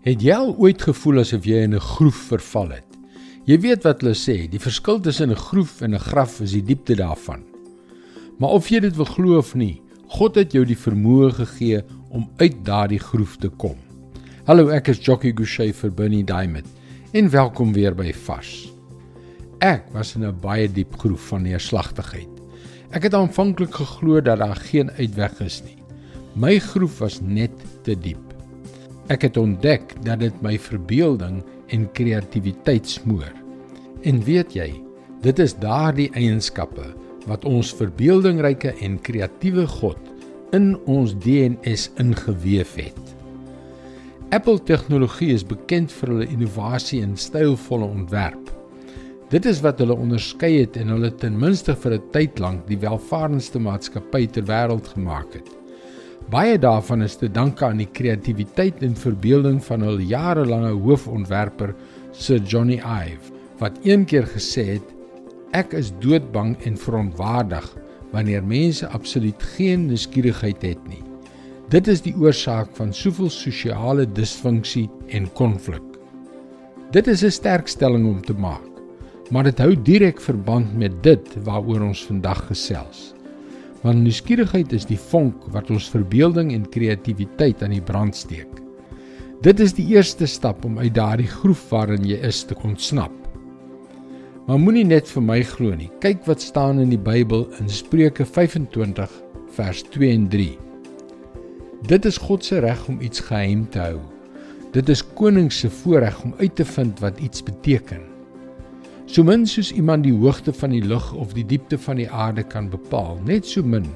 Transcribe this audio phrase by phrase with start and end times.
[0.00, 2.88] Het jy al ooit gevoel asof jy in 'n groef verval het?
[3.44, 6.64] Jy weet wat hulle sê, die verskil tussen 'n groef en 'n graf is die
[6.64, 7.44] diepte daarvan.
[8.38, 12.30] Maar of jy dit wil glo of nie, God het jou die vermoë gegee om
[12.38, 13.76] uit daardie groef te kom.
[14.46, 16.66] Hallo, ek is Jockey Gouchee vir Bernie Diamond
[17.12, 18.72] en welkom weer by Vars.
[19.60, 22.28] Ek was in 'n baie diep groef van neerslagtigheid.
[22.90, 25.76] Ek het aanvanklik geglo dat daar geen uitweg is nie.
[26.34, 28.29] My groef was net te diep.
[29.10, 31.40] Ek het ontdek dat dit my verbeelding
[31.74, 33.32] en kreatiwiteit smoor.
[34.06, 34.68] En weet jy,
[35.24, 36.92] dit is daardie eienskappe
[37.26, 39.98] wat ons verbeeldingryke en kreatiewe God
[40.54, 43.02] in ons DNS ingeweef het.
[44.30, 48.52] Apple tegnologie is bekend vir hulle innovasie en stylvolle ontwerp.
[49.30, 52.78] Dit is wat hulle onderskei het en hulle ten minste vir 'n tyd lank die
[52.78, 55.50] welvarendste maatskappy ter wêreld gemaak het.
[56.28, 61.74] Baie daarvan is te danke aan die kreatiwiteit en verbeelding van hul jarelange hoofontwerper
[62.12, 64.92] Sir Johnny Ive wat eendag gesê het
[65.56, 67.66] ek is doodbang en verontwaardig
[68.12, 71.02] wanneer mense absoluut geen nuuskierigheid het nie.
[71.70, 75.84] Dit is die oorsaak van soveel sosiale disfunksie en konflik.
[76.90, 78.66] Dit is 'n sterk stelling om te maak,
[79.30, 83.14] maar dit hou direk verband met dit waaroor ons vandag gesels.
[83.80, 88.60] Want nuuskierigheid is die vonk wat ons verbeelding en kreatiwiteit aan die brand steek.
[89.40, 93.14] Dit is die eerste stap om uit daardie groef waarin jy is te ontsnap.
[94.44, 95.88] Maar moenie net vir my glo nie.
[96.04, 99.16] Kyk wat staan in die Bybel in Spreuke 25
[99.56, 100.50] vers 2 en 3.
[101.88, 104.00] Dit is God se reg om iets geheim te hou.
[104.74, 108.09] Dit is koning se voorreg om uit te vind wat iets beteken.
[109.10, 112.44] So min soos iemand die hoogte van die lug of die diepte van die aarde
[112.46, 113.88] kan bepaal, net so min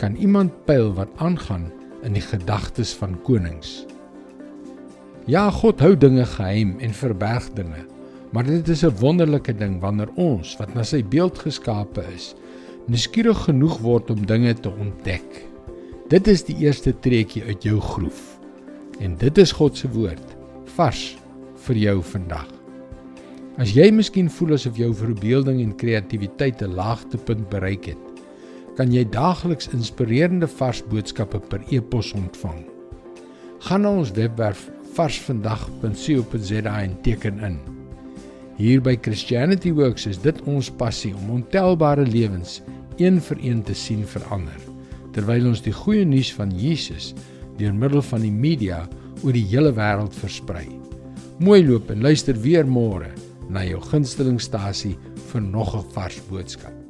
[0.00, 1.68] kan iemand pyl wat aangaan
[2.02, 3.84] in die gedagtes van konings.
[5.30, 7.84] Ja, God hou dinge geheim en verberg dinge,
[8.34, 12.34] maar dit is 'n wonderlike ding wanneer ons wat na sy beeld geskape is,
[12.88, 15.46] nuuskierig genoeg word om dinge te ontdek.
[16.08, 18.38] Dit is die eerste treukie uit jou groef.
[18.98, 21.16] En dit is God se woord vars
[21.54, 22.55] vir jou vandag.
[23.56, 28.04] As jy miskien voel asof jou verbeelding en kreatiwiteit 'n laagtepunt bereik het,
[28.76, 32.66] kan jy daagliks inspirerende vars boodskappe per e-pos ontvang.
[33.64, 37.58] Gaan na ons webwerf varsvandag.co.za en teken in.
[38.56, 42.62] Hier by Christianity Works is dit ons passie om ontelbare lewens
[42.98, 44.60] een vir een te sien verander
[45.12, 47.14] terwyl ons die goeie nuus van Jesus
[47.56, 48.86] deur middel van die media
[49.24, 50.68] oor die hele wêreld versprei.
[51.40, 53.14] Mooi loop en luister weer môre
[53.48, 54.96] na jou gunstelingstasie
[55.32, 56.85] vir nog 'n vars boodskap.